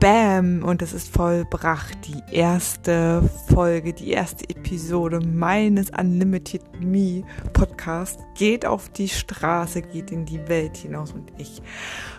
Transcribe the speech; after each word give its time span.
Bam! 0.00 0.62
Und 0.62 0.80
es 0.80 0.92
ist 0.92 1.12
vollbracht. 1.12 2.06
Die 2.06 2.22
erste 2.32 3.28
Folge, 3.48 3.92
die 3.92 4.10
erste 4.10 4.48
Episode 4.48 5.18
meines 5.18 5.90
Unlimited 5.90 6.62
Me 6.80 7.24
Podcast 7.52 8.20
geht 8.36 8.64
auf 8.64 8.88
die 8.90 9.08
Straße, 9.08 9.82
geht 9.82 10.12
in 10.12 10.24
die 10.24 10.46
Welt 10.48 10.76
hinaus. 10.76 11.10
Und 11.10 11.32
ich 11.36 11.62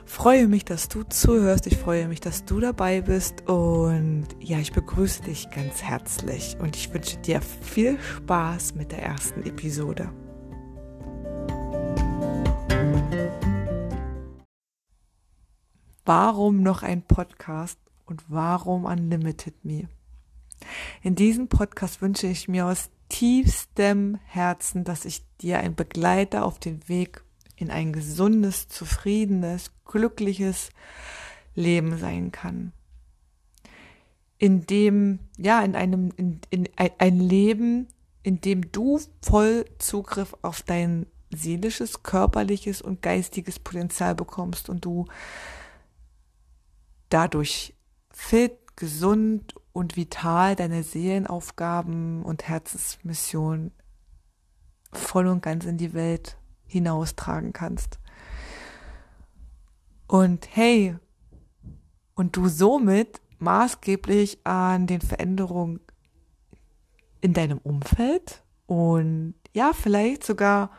freue 0.05 0.47
mich, 0.47 0.65
dass 0.65 0.89
du 0.89 1.03
zuhörst. 1.03 1.67
Ich 1.67 1.77
freue 1.77 2.09
mich, 2.09 2.19
dass 2.19 2.43
du 2.43 2.59
dabei 2.59 2.99
bist. 2.99 3.47
Und 3.47 4.27
ja, 4.41 4.59
ich 4.59 4.73
begrüße 4.73 5.23
dich 5.23 5.49
ganz 5.49 5.81
herzlich. 5.81 6.57
Und 6.59 6.75
ich 6.75 6.93
wünsche 6.93 7.17
dir 7.17 7.39
viel 7.41 7.97
Spaß 8.17 8.75
mit 8.75 8.91
der 8.91 9.03
ersten 9.03 9.43
Episode. 9.43 10.09
Warum 16.09 16.63
noch 16.63 16.81
ein 16.81 17.03
Podcast 17.03 17.77
und 18.07 18.23
warum 18.29 18.85
Unlimited 18.85 19.63
Me? 19.63 19.87
In 21.03 21.13
diesem 21.13 21.49
Podcast 21.49 22.01
wünsche 22.01 22.25
ich 22.25 22.47
mir 22.47 22.65
aus 22.65 22.89
tiefstem 23.09 24.17
Herzen, 24.25 24.83
dass 24.83 25.05
ich 25.05 25.21
dir 25.39 25.59
ein 25.59 25.75
Begleiter 25.75 26.45
auf 26.45 26.57
den 26.57 26.89
Weg 26.89 27.23
in 27.57 27.69
ein 27.69 27.93
gesundes, 27.93 28.69
zufriedenes, 28.69 29.69
glückliches 29.85 30.71
Leben 31.53 31.95
sein 31.99 32.31
kann. 32.31 32.73
In 34.39 34.65
dem, 34.65 35.19
ja, 35.37 35.61
in 35.61 35.75
einem, 35.75 36.11
in, 36.17 36.41
in 36.49 36.69
ein 36.75 37.19
Leben, 37.19 37.87
in 38.23 38.41
dem 38.41 38.71
du 38.71 38.99
voll 39.21 39.63
Zugriff 39.77 40.35
auf 40.41 40.63
dein 40.63 41.05
seelisches, 41.29 42.01
körperliches 42.01 42.81
und 42.81 43.03
geistiges 43.03 43.59
Potenzial 43.59 44.15
bekommst 44.15 44.69
und 44.69 44.83
du 44.83 45.05
dadurch 47.09 47.75
fit, 48.11 48.57
gesund 48.75 49.55
und 49.73 49.97
vital 49.97 50.55
deine 50.55 50.83
Seelenaufgaben 50.83 52.23
und 52.23 52.47
Herzensmission 52.47 53.71
voll 54.91 55.27
und 55.27 55.41
ganz 55.41 55.65
in 55.65 55.77
die 55.77 55.93
Welt 55.93 56.37
hinaustragen 56.65 57.53
kannst. 57.53 57.99
Und 60.07 60.47
hey, 60.55 60.95
und 62.15 62.35
du 62.35 62.47
somit 62.47 63.21
maßgeblich 63.39 64.45
an 64.45 64.87
den 64.87 65.01
Veränderungen 65.01 65.79
in 67.21 67.33
deinem 67.33 67.59
Umfeld 67.59 68.43
und 68.65 69.35
ja, 69.53 69.73
vielleicht 69.73 70.23
sogar 70.23 70.71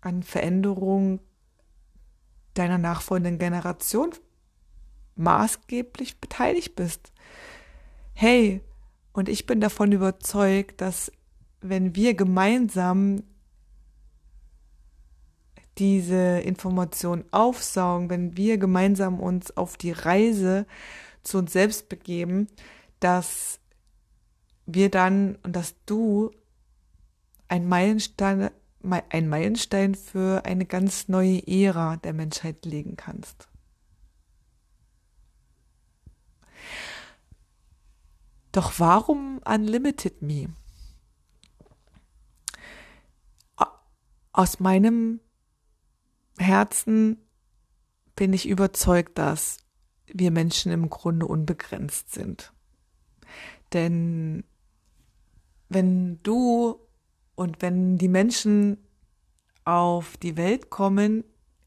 an 0.00 0.22
Veränderungen 0.22 1.20
deiner 2.54 2.78
nachfolgenden 2.78 3.38
Generation 3.38 4.12
maßgeblich 5.18 6.20
beteiligt 6.20 6.74
bist. 6.76 7.12
Hey, 8.14 8.62
und 9.12 9.28
ich 9.28 9.46
bin 9.46 9.60
davon 9.60 9.92
überzeugt, 9.92 10.80
dass 10.80 11.12
wenn 11.60 11.94
wir 11.94 12.14
gemeinsam 12.14 13.22
diese 15.78 16.40
Information 16.40 17.24
aufsaugen, 17.30 18.10
wenn 18.10 18.36
wir 18.36 18.58
gemeinsam 18.58 19.20
uns 19.20 19.56
auf 19.56 19.76
die 19.76 19.92
Reise 19.92 20.66
zu 21.22 21.38
uns 21.38 21.52
selbst 21.52 21.88
begeben, 21.88 22.48
dass 23.00 23.60
wir 24.66 24.90
dann 24.90 25.36
und 25.42 25.54
dass 25.54 25.74
du 25.86 26.30
ein 27.48 27.68
Meilenstein, 27.68 28.50
ein 29.08 29.28
Meilenstein 29.28 29.94
für 29.94 30.44
eine 30.44 30.66
ganz 30.66 31.08
neue 31.08 31.46
Ära 31.46 31.96
der 31.96 32.12
Menschheit 32.12 32.64
legen 32.66 32.96
kannst. 32.96 33.47
Doch 38.58 38.80
warum 38.80 39.40
Unlimited 39.44 40.20
Me? 40.20 40.48
Aus 44.32 44.58
meinem 44.58 45.20
Herzen 46.38 47.24
bin 48.16 48.32
ich 48.32 48.48
überzeugt, 48.48 49.16
dass 49.16 49.58
wir 50.06 50.32
Menschen 50.32 50.72
im 50.72 50.90
Grunde 50.90 51.26
unbegrenzt 51.26 52.10
sind. 52.12 52.52
Denn 53.74 54.42
wenn 55.68 56.20
du 56.24 56.80
und 57.36 57.62
wenn 57.62 57.96
die 57.96 58.08
Menschen 58.08 58.88
auf 59.64 60.16
die 60.16 60.36
Welt 60.36 60.68
kommen 60.68 61.22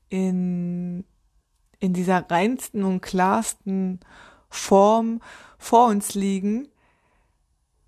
in, 0.09 1.05
in 1.79 1.93
dieser 1.93 2.29
reinsten 2.29 2.83
und 2.83 2.99
klarsten 2.99 4.01
Form 4.49 5.21
vor 5.57 5.87
uns 5.87 6.15
liegen, 6.15 6.67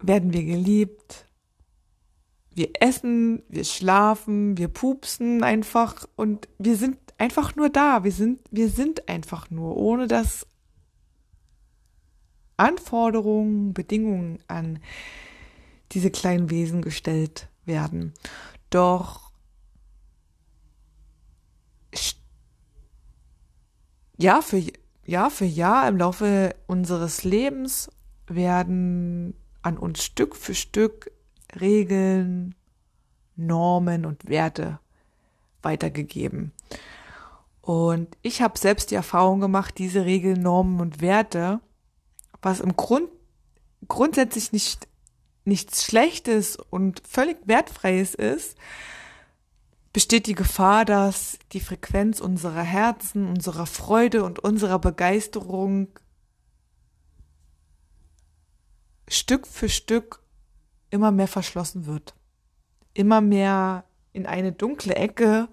werden 0.03 0.33
wir 0.33 0.43
geliebt. 0.43 1.25
Wir 2.53 2.69
essen, 2.79 3.41
wir 3.49 3.63
schlafen, 3.63 4.57
wir 4.57 4.67
pupsen 4.67 5.43
einfach 5.43 6.07
und 6.15 6.47
wir 6.59 6.77
sind 6.77 6.97
einfach 7.17 7.55
nur 7.55 7.69
da. 7.69 8.03
Wir 8.03 8.11
sind, 8.11 8.41
wir 8.51 8.69
sind 8.69 9.09
einfach 9.09 9.49
nur, 9.49 9.75
ohne 9.75 10.07
dass 10.07 10.45
Anforderungen, 12.57 13.73
Bedingungen 13.73 14.39
an 14.47 14.79
diese 15.93 16.11
kleinen 16.11 16.51
Wesen 16.51 16.81
gestellt 16.81 17.47
werden. 17.65 18.13
Doch 18.69 19.31
Jahr 24.17 24.41
für 24.41 24.63
Jahr 25.05 25.31
für 25.31 25.45
Jahr 25.45 25.87
im 25.87 25.97
Laufe 25.97 26.55
unseres 26.67 27.23
Lebens 27.23 27.89
werden 28.27 29.35
an 29.63 29.77
uns 29.77 30.03
Stück 30.03 30.35
für 30.35 30.53
Stück 30.53 31.11
Regeln, 31.59 32.55
Normen 33.35 34.05
und 34.05 34.27
Werte 34.27 34.79
weitergegeben. 35.61 36.51
Und 37.61 38.15
ich 38.21 38.41
habe 38.41 38.59
selbst 38.59 38.91
die 38.91 38.95
Erfahrung 38.95 39.39
gemacht, 39.39 39.77
diese 39.77 40.05
Regeln, 40.05 40.41
Normen 40.41 40.81
und 40.81 41.01
Werte, 41.01 41.59
was 42.41 42.59
im 42.59 42.75
Grund 42.75 43.09
grundsätzlich 43.87 44.51
nicht 44.51 44.87
nichts 45.45 45.83
Schlechtes 45.83 46.55
und 46.55 47.01
völlig 47.07 47.37
Wertfreies 47.45 48.15
ist, 48.15 48.57
besteht 49.91 50.25
die 50.25 50.35
Gefahr, 50.35 50.85
dass 50.85 51.37
die 51.51 51.59
Frequenz 51.59 52.19
unserer 52.19 52.63
Herzen, 52.63 53.27
unserer 53.27 53.65
Freude 53.65 54.23
und 54.23 54.39
unserer 54.39 54.79
Begeisterung 54.79 55.87
Stück 59.07 59.47
für 59.47 59.69
Stück 59.69 60.21
immer 60.89 61.11
mehr 61.11 61.27
verschlossen 61.27 61.85
wird, 61.85 62.15
immer 62.93 63.21
mehr 63.21 63.85
in 64.11 64.25
eine 64.25 64.51
dunkle 64.51 64.95
Ecke 64.95 65.47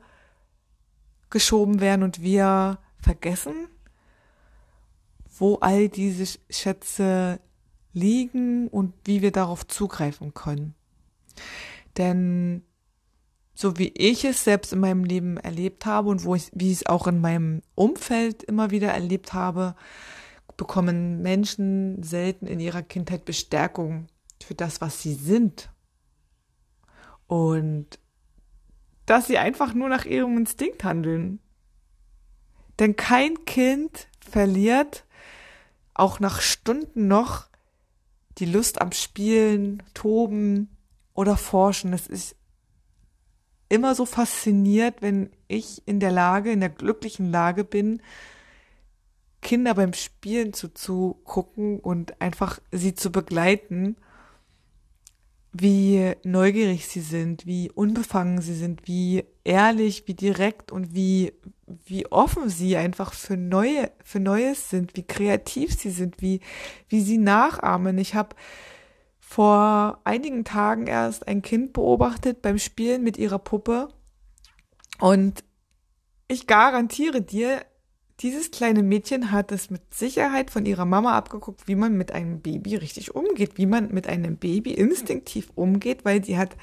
geschoben 1.31 1.81
werden 1.81 2.03
und 2.03 2.21
wir 2.21 2.79
vergessen, 2.99 3.69
wo 5.39 5.57
all 5.57 5.89
diese 5.89 6.39
Schätze 6.51 7.41
liegen 7.93 8.69
und 8.69 8.93
wie 9.05 9.23
wir 9.23 9.33
darauf 9.33 9.67
zugreifen 9.67 10.35
können. 10.35 10.75
Denn 11.97 12.63
so 13.55 13.79
wie 13.79 13.89
ich 13.89 14.25
es 14.25 14.45
selbst 14.45 14.73
in 14.73 14.81
meinem 14.81 15.05
Leben 15.05 15.37
erlebt 15.37 15.87
habe 15.87 16.09
und 16.09 16.25
wo 16.25 16.35
ich, 16.35 16.51
wie 16.55 16.73
ich 16.73 16.79
es 16.79 16.87
auch 16.87 17.07
in 17.07 17.21
meinem 17.21 17.63
Umfeld 17.75 18.43
immer 18.43 18.71
wieder 18.71 18.93
erlebt 18.93 19.33
habe, 19.33 19.75
bekommen 20.61 21.23
Menschen 21.23 22.03
selten 22.03 22.47
in 22.47 22.61
ihrer 22.61 22.83
Kindheit 22.83 23.25
Bestärkung 23.25 24.09
für 24.43 24.55
das, 24.55 24.83
was 24.83 25.01
sie 25.01 25.15
sind. 25.15 25.71
Und 27.27 27.99
dass 29.07 29.27
sie 29.27 29.39
einfach 29.39 29.73
nur 29.73 29.89
nach 29.89 30.05
ihrem 30.05 30.37
Instinkt 30.37 30.85
handeln. 30.85 31.41
Denn 32.79 32.95
kein 32.95 33.47
Kind 33.47 34.09
verliert 34.21 35.07
auch 35.95 36.21
nach 36.21 36.43
Stunden 36.43 37.09
noch 37.09 37.49
die 38.37 38.45
Lust 38.45 38.83
am 38.83 38.93
Spielen, 38.93 39.83
Toben 39.95 40.77
oder 41.15 41.39
Forschen. 41.39 41.95
Es 41.95 42.07
ist 42.07 42.37
immer 43.71 43.95
so 43.95 44.05
fasziniert, 44.05 45.01
wenn 45.01 45.31
ich 45.49 45.89
in 45.89 46.01
der 46.01 46.13
Lage, 46.13 46.53
in 46.53 46.61
der 46.61 46.69
glücklichen 46.69 47.31
Lage 47.31 47.65
bin, 47.65 48.03
Kinder 49.43 49.75
beim 49.75 49.93
Spielen 49.93 50.53
zuzugucken 50.53 51.81
und 51.81 52.21
einfach 52.21 52.61
sie 52.73 52.95
zu 52.95 53.11
begleiten, 53.11 53.97
wie 55.53 56.15
neugierig 56.23 56.87
sie 56.87 57.01
sind, 57.01 57.45
wie 57.47 57.71
unbefangen 57.71 58.41
sie 58.41 58.55
sind, 58.55 58.87
wie 58.87 59.25
ehrlich, 59.43 60.07
wie 60.07 60.15
direkt 60.15 60.71
und 60.71 60.95
wie, 60.95 61.33
wie 61.67 62.07
offen 62.07 62.49
sie 62.49 62.77
einfach 62.77 63.13
für 63.13 63.37
neue, 63.37 63.91
für 64.05 64.21
Neues 64.21 64.71
sind, 64.71 64.97
wie 64.97 65.03
kreativ 65.03 65.77
sie 65.77 65.91
sind, 65.91 66.23
wie, 66.23 66.41
wie 66.89 67.01
sie 67.01 67.19
nachahmen. 67.19 67.99
Ich 67.99 68.15
habe 68.15 68.37
vor 69.19 70.01
einigen 70.05 70.45
Tagen 70.45 70.87
erst 70.87 71.27
ein 71.27 71.43
Kind 71.43 71.73
beobachtet 71.73 72.43
beim 72.43 72.59
Spielen 72.59 73.03
mit 73.03 73.17
ihrer 73.17 73.39
Puppe 73.39 73.89
und 75.01 75.43
ich 76.29 76.47
garantiere 76.47 77.23
dir, 77.23 77.65
dieses 78.21 78.51
kleine 78.51 78.83
Mädchen 78.83 79.33
hat 79.33 79.51
es 79.51 79.71
mit 79.71 79.95
Sicherheit 79.95 80.51
von 80.51 80.67
ihrer 80.67 80.85
Mama 80.85 81.17
abgeguckt, 81.17 81.67
wie 81.67 81.75
man 81.75 81.97
mit 81.97 82.13
einem 82.13 82.41
Baby 82.41 82.77
richtig 82.77 83.15
umgeht, 83.15 83.57
wie 83.57 83.67
man 83.67 83.93
mit 83.93 84.07
einem 84.07 84.37
Baby 84.37 84.73
instinktiv 84.73 85.51
umgeht, 85.55 86.05
weil 86.05 86.23
sie 86.25 86.37
hat 86.37 86.57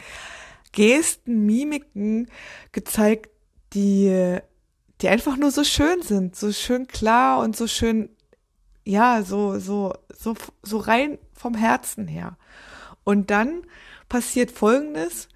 Gesten, 0.71 1.45
Mimiken 1.45 2.27
gezeigt, 2.71 3.31
die, 3.73 4.37
die 5.01 5.09
einfach 5.09 5.37
nur 5.37 5.51
so 5.51 5.63
schön 5.63 6.01
sind, 6.03 6.35
so 6.35 6.51
schön 6.51 6.87
klar 6.87 7.39
und 7.39 7.55
so 7.55 7.67
schön, 7.67 8.09
ja, 8.83 9.23
so, 9.23 9.57
so, 9.57 9.93
so, 10.15 10.35
so 10.61 10.77
rein 10.77 11.17
vom 11.33 11.55
Herzen 11.55 12.07
her. 12.07 12.37
Und 13.03 13.31
dann 13.31 13.63
passiert 14.09 14.51
Folgendes. 14.51 15.27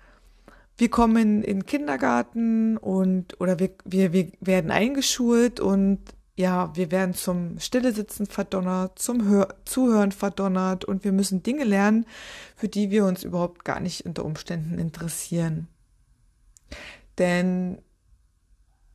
Wir 0.82 0.90
kommen 0.90 1.16
in, 1.16 1.42
den 1.44 1.66
Kindergarten 1.68 2.76
und, 2.76 3.40
oder 3.40 3.60
wir, 3.60 3.70
wir, 3.86 4.14
wir 4.14 4.32
werden 4.40 4.72
eingeschult 4.72 5.60
und 5.60 6.00
ja, 6.36 6.76
wir 6.76 6.90
werden 6.90 7.14
zum 7.14 7.60
Stillesitzen 7.60 8.26
verdonnert, 8.26 8.98
zum 8.98 9.30
Hör 9.30 9.54
Zuhören 9.64 10.12
verdonnert 10.12 10.84
und 10.84 11.04
wir 11.04 11.12
müssen 11.12 11.44
Dinge 11.44 11.66
lernen, 11.66 12.08
für 12.56 12.68
die 12.68 12.90
wir 12.90 13.06
uns 13.06 13.24
überhaupt 13.24 13.64
gar 13.64 13.80
nicht 13.80 14.08
unter 14.08 14.26
Umständen 14.26 14.80
interessieren. 14.80 15.68
Denn 17.20 17.78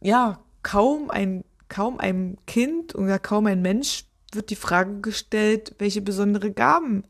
ja, 0.01 0.41
kaum 0.65 1.09
ein, 1.13 1.45
kaum 1.69 2.01
ein 2.01 2.37
Kind 2.49 2.97
oder 2.97 3.21
kaum 3.21 3.47
ein 3.47 3.63
Mensch 3.63 4.07
wird 4.33 4.51
die 4.51 4.57
Frage 4.57 5.03
gestellt, 5.03 5.77
welche 5.79 6.03
besondere 6.03 6.51
Gaben 6.51 7.05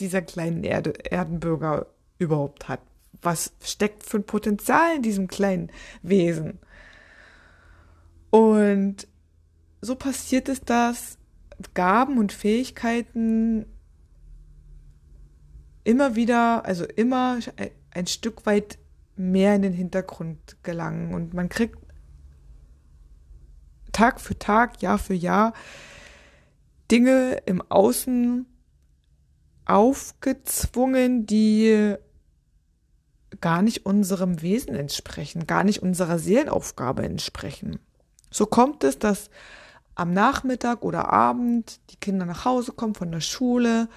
dieser 0.00 0.20
kleinen 0.20 0.64
Erde, 0.64 0.92
Erdenbürger 1.10 1.86
überhaupt 2.18 2.68
hat. 2.68 2.80
Was 3.22 3.52
steckt 3.62 4.04
für 4.04 4.18
ein 4.18 4.26
Potenzial 4.26 4.96
in 4.96 5.02
diesem 5.02 5.28
kleinen 5.28 5.70
Wesen? 6.02 6.58
Und 8.30 9.08
so 9.80 9.94
passiert 9.94 10.48
es, 10.48 10.60
dass 10.60 11.18
Gaben 11.74 12.18
und 12.18 12.32
Fähigkeiten 12.32 13.66
immer 15.84 16.14
wieder, 16.14 16.64
also 16.64 16.84
immer 16.84 17.38
ein 17.90 18.06
Stück 18.06 18.46
weit 18.46 18.78
mehr 19.16 19.56
in 19.56 19.62
den 19.62 19.72
Hintergrund 19.72 20.56
gelangen 20.62 21.14
und 21.14 21.34
man 21.34 21.48
kriegt 21.48 21.78
Tag 23.92 24.20
für 24.20 24.38
Tag, 24.38 24.80
Jahr 24.82 24.98
für 24.98 25.14
Jahr 25.14 25.54
Dinge 26.90 27.42
im 27.46 27.62
Außen 27.62 28.46
aufgezwungen, 29.64 31.26
die 31.26 31.96
gar 33.40 33.62
nicht 33.62 33.86
unserem 33.86 34.42
Wesen 34.42 34.74
entsprechen, 34.74 35.46
gar 35.46 35.64
nicht 35.64 35.82
unserer 35.82 36.18
Seelenaufgabe 36.18 37.02
entsprechen. 37.02 37.78
So 38.30 38.46
kommt 38.46 38.84
es, 38.84 38.98
dass 38.98 39.30
am 39.94 40.12
Nachmittag 40.12 40.84
oder 40.84 41.12
Abend 41.12 41.80
die 41.90 41.96
Kinder 41.96 42.24
nach 42.24 42.44
Hause 42.44 42.72
kommen 42.72 42.94
von 42.94 43.10
der 43.10 43.20
Schule, 43.20 43.88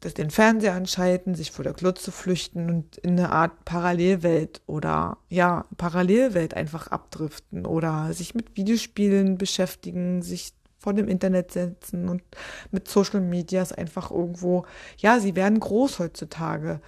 dass 0.00 0.14
den 0.14 0.30
Fernseher 0.30 0.74
anschalten, 0.74 1.34
sich 1.34 1.50
vor 1.50 1.64
der 1.64 1.72
Glotze 1.72 2.12
flüchten 2.12 2.70
und 2.70 2.96
in 2.98 3.18
eine 3.18 3.30
Art 3.30 3.64
Parallelwelt 3.64 4.60
oder 4.66 5.18
ja, 5.28 5.64
Parallelwelt 5.76 6.54
einfach 6.54 6.88
abdriften 6.88 7.66
oder 7.66 8.12
sich 8.12 8.34
mit 8.34 8.56
Videospielen 8.56 9.38
beschäftigen, 9.38 10.22
sich 10.22 10.52
vor 10.86 10.94
dem 10.94 11.08
Internet 11.08 11.50
setzen 11.50 12.08
und 12.08 12.22
mit 12.70 12.86
Social 12.86 13.20
Medias 13.20 13.72
einfach 13.72 14.12
irgendwo, 14.12 14.64
ja, 14.98 15.18
sie 15.18 15.34
werden 15.34 15.58
groß 15.58 15.98
heutzutage. 15.98 16.80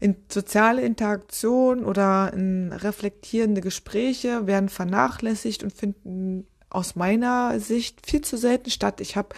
In 0.00 0.16
soziale 0.30 0.80
Interaktion 0.80 1.84
oder 1.84 2.32
in 2.32 2.72
reflektierende 2.72 3.60
Gespräche 3.60 4.46
werden 4.46 4.70
vernachlässigt 4.70 5.64
und 5.64 5.74
finden 5.74 6.46
aus 6.70 6.96
meiner 6.96 7.60
Sicht 7.60 8.06
viel 8.06 8.22
zu 8.22 8.38
selten 8.38 8.70
statt. 8.70 9.02
Ich 9.02 9.16
habe 9.16 9.36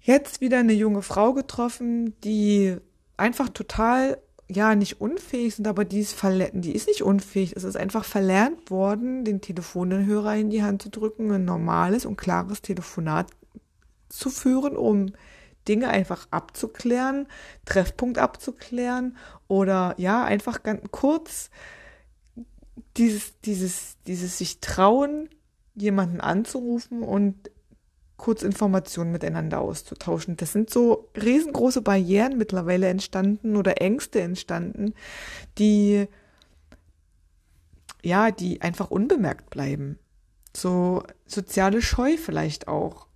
jetzt 0.00 0.40
wieder 0.40 0.60
eine 0.60 0.72
junge 0.72 1.02
Frau 1.02 1.34
getroffen, 1.34 2.18
die 2.24 2.78
einfach 3.18 3.50
total 3.50 4.16
ja 4.50 4.74
nicht 4.74 5.00
unfähig 5.00 5.54
sind, 5.54 5.66
aber 5.68 5.84
die 5.84 6.00
ist 6.00 6.14
verlernt, 6.14 6.64
die 6.64 6.74
ist 6.74 6.88
nicht 6.88 7.02
unfähig. 7.02 7.54
Es 7.56 7.64
ist 7.64 7.76
einfach 7.76 8.04
verlernt 8.04 8.70
worden, 8.70 9.24
den 9.24 9.40
Telefonhörer 9.40 10.36
in 10.36 10.50
die 10.50 10.62
Hand 10.62 10.82
zu 10.82 10.90
drücken, 10.90 11.30
ein 11.30 11.44
normales 11.44 12.04
und 12.04 12.16
klares 12.16 12.62
Telefonat 12.62 13.28
zu 14.08 14.30
führen, 14.30 14.76
um 14.76 15.12
Dinge 15.68 15.88
einfach 15.88 16.26
abzuklären, 16.30 17.28
Treffpunkt 17.64 18.18
abzuklären 18.18 19.16
oder 19.46 19.94
ja 19.98 20.24
einfach 20.24 20.62
ganz 20.62 20.82
kurz 20.90 21.50
dieses 22.96 23.38
dieses 23.42 23.96
dieses 24.06 24.38
sich 24.38 24.60
trauen 24.60 25.28
jemanden 25.74 26.20
anzurufen 26.20 27.02
und 27.02 27.50
kurz 28.20 28.42
Informationen 28.42 29.12
miteinander 29.12 29.60
auszutauschen. 29.60 30.36
Das 30.36 30.52
sind 30.52 30.68
so 30.68 31.08
riesengroße 31.16 31.80
Barrieren 31.80 32.36
mittlerweile 32.36 32.88
entstanden 32.88 33.56
oder 33.56 33.80
Ängste 33.80 34.20
entstanden, 34.20 34.92
die 35.56 36.06
ja, 38.02 38.30
die 38.30 38.60
einfach 38.60 38.90
unbemerkt 38.90 39.50
bleiben. 39.50 39.98
So 40.54 41.02
soziale 41.26 41.80
Scheu 41.80 42.16
vielleicht 42.16 42.68
auch. 42.68 43.06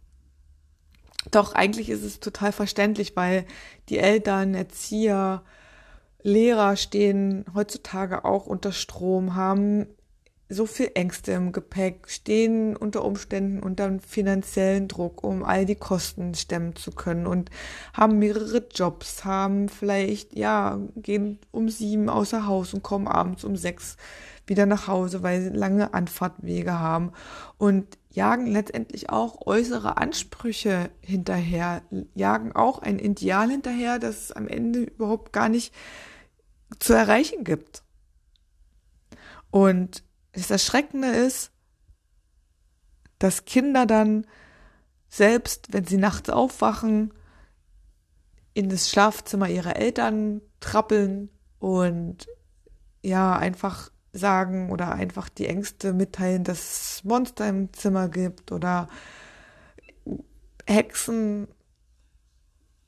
Doch 1.30 1.54
eigentlich 1.54 1.90
ist 1.90 2.02
es 2.02 2.20
total 2.20 2.52
verständlich, 2.52 3.16
weil 3.16 3.46
die 3.88 3.98
Eltern, 3.98 4.54
Erzieher, 4.54 5.42
Lehrer 6.22 6.76
stehen 6.76 7.44
heutzutage 7.54 8.24
auch 8.24 8.46
unter 8.46 8.72
Strom, 8.72 9.34
haben 9.34 9.86
so 10.54 10.66
viel 10.66 10.90
Ängste 10.94 11.32
im 11.32 11.52
Gepäck, 11.52 12.08
stehen 12.08 12.76
unter 12.76 13.04
Umständen 13.04 13.62
unter 13.62 13.98
finanziellen 14.00 14.88
Druck, 14.88 15.22
um 15.22 15.42
all 15.42 15.66
die 15.66 15.74
Kosten 15.74 16.34
stemmen 16.34 16.76
zu 16.76 16.92
können 16.92 17.26
und 17.26 17.50
haben 17.92 18.18
mehrere 18.18 18.66
Jobs, 18.72 19.24
haben 19.24 19.68
vielleicht, 19.68 20.36
ja, 20.36 20.78
gehen 20.96 21.38
um 21.50 21.68
sieben 21.68 22.08
außer 22.08 22.46
Haus 22.46 22.72
und 22.72 22.82
kommen 22.82 23.08
abends 23.08 23.44
um 23.44 23.56
sechs 23.56 23.96
wieder 24.46 24.66
nach 24.66 24.88
Hause, 24.88 25.22
weil 25.22 25.42
sie 25.42 25.50
lange 25.50 25.94
Anfahrtwege 25.94 26.78
haben 26.78 27.12
und 27.58 27.98
jagen 28.10 28.46
letztendlich 28.46 29.10
auch 29.10 29.46
äußere 29.46 29.96
Ansprüche 29.96 30.90
hinterher, 31.00 31.82
jagen 32.14 32.52
auch 32.52 32.78
ein 32.80 32.98
Ideal 32.98 33.50
hinterher, 33.50 33.98
das 33.98 34.24
es 34.24 34.32
am 34.32 34.46
Ende 34.46 34.80
überhaupt 34.80 35.32
gar 35.32 35.48
nicht 35.48 35.74
zu 36.78 36.92
erreichen 36.92 37.44
gibt. 37.44 37.82
Und 39.50 40.02
das 40.34 40.50
Erschreckende 40.50 41.08
ist, 41.08 41.50
dass 43.18 43.44
Kinder 43.44 43.86
dann 43.86 44.26
selbst, 45.08 45.72
wenn 45.72 45.84
sie 45.84 45.96
nachts 45.96 46.28
aufwachen, 46.28 47.12
in 48.52 48.68
das 48.68 48.90
Schlafzimmer 48.90 49.48
ihrer 49.48 49.76
Eltern 49.76 50.40
trappeln 50.60 51.30
und 51.58 52.26
ja, 53.02 53.36
einfach 53.36 53.90
sagen 54.12 54.70
oder 54.70 54.92
einfach 54.92 55.28
die 55.28 55.46
Ängste 55.46 55.92
mitteilen, 55.92 56.44
dass 56.44 56.58
es 56.96 57.04
Monster 57.04 57.48
im 57.48 57.72
Zimmer 57.72 58.08
gibt 58.08 58.52
oder 58.52 58.88
Hexen 60.66 61.48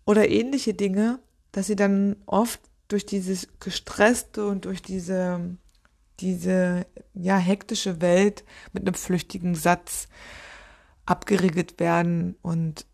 oder 0.05 0.29
ähnliche 0.29 0.73
Dinge, 0.73 1.19
dass 1.53 1.67
sie 1.67 1.77
dann 1.77 2.17
oft 2.27 2.61
durch 2.89 3.05
dieses 3.07 3.49
gestresste 3.59 4.47
und 4.47 4.65
durch 4.65 4.83
diese 4.83 5.57
diese 6.21 6.87
ja 7.15 7.37
hektische 7.37 8.01
Welt 8.01 8.45
mit 8.73 8.83
einem 8.83 8.95
flüchtigen 8.95 9.55
Satz 9.55 10.09
abgeriegelt 11.05 11.79
werden 11.79 12.37
und 12.43 12.87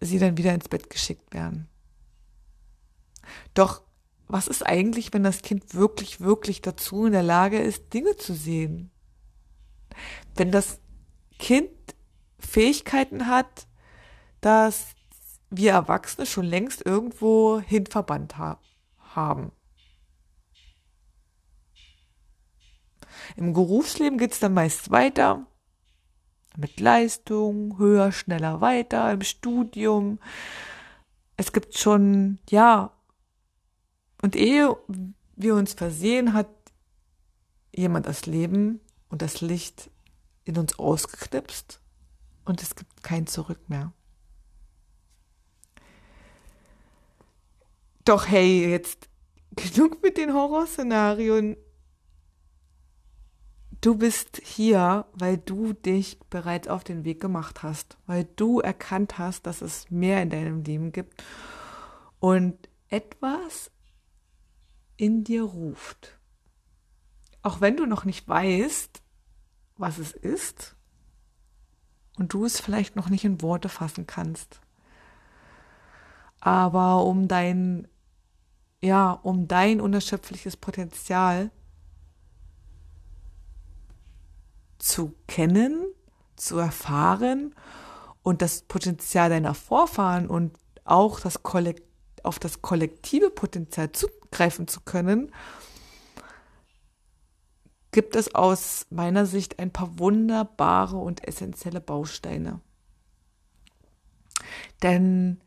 sie 0.00 0.18
dann 0.18 0.36
wieder 0.36 0.54
ins 0.54 0.68
Bett 0.68 0.90
geschickt 0.90 1.34
werden. 1.34 1.68
Doch 3.54 3.82
was 4.28 4.46
ist 4.46 4.64
eigentlich, 4.64 5.12
wenn 5.12 5.22
das 5.22 5.40
Kind 5.42 5.74
wirklich, 5.74 6.20
wirklich 6.20 6.60
dazu 6.60 7.06
in 7.06 7.12
der 7.12 7.22
Lage 7.22 7.58
ist, 7.58 7.94
Dinge 7.94 8.16
zu 8.16 8.34
sehen? 8.34 8.90
Wenn 10.34 10.52
das 10.52 10.80
Kind 11.38 11.70
Fähigkeiten 12.38 13.26
hat, 13.26 13.66
dass 14.40 14.94
wir 15.50 15.72
Erwachsene 15.72 16.26
schon 16.26 16.44
längst 16.44 16.84
irgendwo 16.84 17.60
hin 17.60 17.86
verbannt 17.86 18.36
ha 18.36 18.60
haben. 18.98 19.50
Im 23.36 23.52
Berufsleben 23.52 24.18
geht's 24.18 24.40
dann 24.40 24.54
meist 24.54 24.90
weiter 24.90 25.46
mit 26.58 26.80
Leistung, 26.80 27.78
höher, 27.78 28.10
schneller, 28.10 28.60
weiter, 28.60 29.12
im 29.12 29.22
Studium. 29.22 30.18
Es 31.36 31.52
gibt 31.52 31.78
schon, 31.78 32.40
ja, 32.50 32.92
und 34.22 34.34
ehe 34.34 34.76
wir 35.36 35.54
uns 35.54 35.74
versehen, 35.74 36.32
hat 36.32 36.48
jemand 37.72 38.06
das 38.06 38.26
Leben 38.26 38.80
und 39.08 39.22
das 39.22 39.40
Licht 39.40 39.88
in 40.44 40.58
uns 40.58 40.78
ausgeknipst 40.80 41.80
und 42.44 42.60
es 42.60 42.74
gibt 42.74 43.04
kein 43.04 43.28
Zurück 43.28 43.60
mehr. 43.68 43.92
Doch 48.04 48.26
hey, 48.26 48.68
jetzt 48.68 49.08
genug 49.52 50.02
mit 50.02 50.16
den 50.16 50.34
Horrorszenarien 50.34 51.56
du 53.80 53.96
bist 53.96 54.40
hier, 54.44 55.06
weil 55.12 55.38
du 55.38 55.72
dich 55.72 56.18
bereits 56.30 56.68
auf 56.68 56.84
den 56.84 57.04
Weg 57.04 57.20
gemacht 57.20 57.62
hast, 57.62 57.96
weil 58.06 58.24
du 58.36 58.60
erkannt 58.60 59.18
hast, 59.18 59.46
dass 59.46 59.62
es 59.62 59.90
mehr 59.90 60.22
in 60.22 60.30
deinem 60.30 60.62
Leben 60.64 60.92
gibt 60.92 61.22
und 62.18 62.68
etwas 62.88 63.70
in 64.96 65.24
dir 65.24 65.44
ruft. 65.44 66.18
Auch 67.42 67.60
wenn 67.60 67.76
du 67.76 67.86
noch 67.86 68.04
nicht 68.04 68.26
weißt, 68.28 69.02
was 69.76 69.98
es 69.98 70.12
ist 70.12 70.76
und 72.18 72.32
du 72.32 72.44
es 72.44 72.60
vielleicht 72.60 72.96
noch 72.96 73.08
nicht 73.08 73.24
in 73.24 73.42
Worte 73.42 73.68
fassen 73.68 74.06
kannst. 74.06 74.60
Aber 76.40 77.04
um 77.04 77.28
dein, 77.28 77.86
ja, 78.80 79.12
um 79.12 79.46
dein 79.46 79.80
unerschöpfliches 79.80 80.56
Potenzial 80.56 81.50
zu 84.78 85.14
kennen, 85.26 85.86
zu 86.36 86.58
erfahren 86.58 87.54
und 88.22 88.42
das 88.42 88.62
Potenzial 88.62 89.30
deiner 89.30 89.54
Vorfahren 89.54 90.28
und 90.28 90.56
auch 90.84 91.20
das 91.20 91.40
auf 92.22 92.38
das 92.38 92.62
kollektive 92.62 93.30
Potenzial 93.30 93.92
zugreifen 93.92 94.68
zu 94.68 94.80
können, 94.80 95.32
gibt 97.90 98.16
es 98.16 98.34
aus 98.34 98.86
meiner 98.90 99.26
Sicht 99.26 99.58
ein 99.58 99.72
paar 99.72 99.98
wunderbare 99.98 100.96
und 100.96 101.26
essentielle 101.26 101.80
Bausteine. 101.80 102.60
Denn 104.82 105.40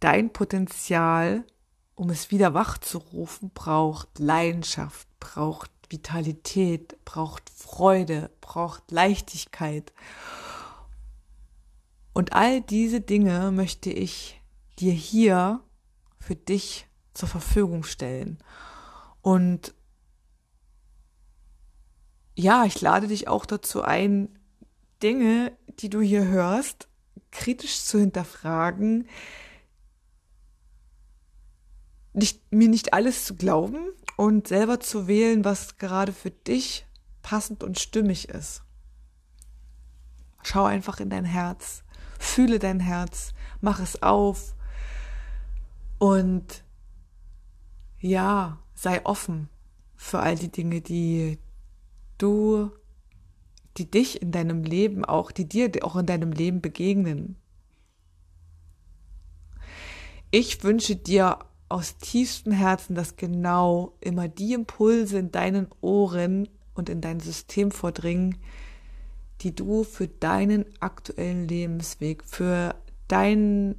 dein 0.00 0.32
Potenzial, 0.32 1.44
um 1.94 2.10
es 2.10 2.30
wieder 2.30 2.54
wachzurufen, 2.54 3.50
braucht 3.50 4.18
Leidenschaft, 4.18 5.08
braucht 5.20 5.70
Vitalität, 5.92 6.96
braucht 7.04 7.50
Freude, 7.50 8.30
braucht 8.40 8.90
Leichtigkeit. 8.90 9.92
Und 12.12 12.32
all 12.32 12.60
diese 12.60 13.00
Dinge 13.00 13.52
möchte 13.52 13.90
ich 13.90 14.40
dir 14.78 14.92
hier 14.92 15.60
für 16.18 16.34
dich 16.36 16.86
zur 17.14 17.28
Verfügung 17.28 17.84
stellen. 17.84 18.38
Und 19.20 19.74
ja, 22.34 22.64
ich 22.64 22.80
lade 22.80 23.08
dich 23.08 23.28
auch 23.28 23.46
dazu 23.46 23.82
ein, 23.82 24.38
Dinge, 25.02 25.56
die 25.80 25.90
du 25.90 26.00
hier 26.00 26.26
hörst, 26.26 26.88
kritisch 27.30 27.80
zu 27.80 27.98
hinterfragen, 27.98 29.08
nicht, 32.14 32.52
mir 32.52 32.68
nicht 32.68 32.92
alles 32.92 33.24
zu 33.24 33.36
glauben, 33.36 33.78
und 34.22 34.46
selber 34.46 34.78
zu 34.78 35.08
wählen, 35.08 35.44
was 35.44 35.78
gerade 35.78 36.12
für 36.12 36.30
dich 36.30 36.86
passend 37.22 37.64
und 37.64 37.80
stimmig 37.80 38.28
ist. 38.28 38.62
Schau 40.44 40.64
einfach 40.64 41.00
in 41.00 41.10
dein 41.10 41.24
Herz, 41.24 41.82
fühle 42.20 42.60
dein 42.60 42.78
Herz, 42.78 43.34
mach 43.60 43.80
es 43.80 44.00
auf 44.00 44.54
und 45.98 46.62
ja, 47.98 48.60
sei 48.74 49.04
offen 49.04 49.48
für 49.96 50.20
all 50.20 50.36
die 50.36 50.52
Dinge, 50.52 50.82
die 50.82 51.40
du, 52.16 52.70
die 53.76 53.90
dich 53.90 54.22
in 54.22 54.30
deinem 54.30 54.62
Leben 54.62 55.04
auch, 55.04 55.32
die 55.32 55.48
dir 55.48 55.68
auch 55.82 55.96
in 55.96 56.06
deinem 56.06 56.30
Leben 56.30 56.60
begegnen. 56.60 57.34
Ich 60.30 60.62
wünsche 60.62 60.94
dir 60.94 61.40
aus 61.72 61.96
tiefstem 61.96 62.52
Herzen, 62.52 62.94
dass 62.94 63.16
genau 63.16 63.94
immer 64.00 64.28
die 64.28 64.52
Impulse 64.52 65.18
in 65.18 65.32
deinen 65.32 65.68
Ohren 65.80 66.48
und 66.74 66.88
in 66.88 67.00
dein 67.00 67.20
System 67.20 67.70
vordringen, 67.70 68.36
die 69.40 69.54
du 69.54 69.82
für 69.82 70.06
deinen 70.06 70.66
aktuellen 70.80 71.48
Lebensweg, 71.48 72.24
für 72.24 72.74
dein, 73.08 73.74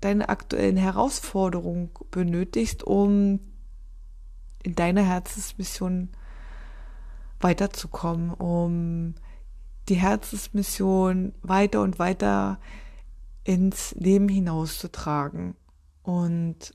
deine 0.00 0.28
aktuellen 0.28 0.76
Herausforderungen 0.76 1.90
benötigst, 2.10 2.84
um 2.84 3.40
in 4.62 4.74
deiner 4.74 5.02
Herzensmission 5.02 6.10
weiterzukommen, 7.40 8.34
um 8.34 9.14
die 9.88 9.94
Herzensmission 9.94 11.32
weiter 11.42 11.80
und 11.82 11.98
weiter 11.98 12.60
ins 13.44 13.92
Leben 13.92 14.28
hinauszutragen. 14.28 15.56
Und 16.02 16.74